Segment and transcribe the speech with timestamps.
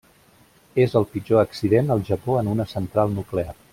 [0.85, 3.55] És el pitjor accident al Japó en una central nuclear.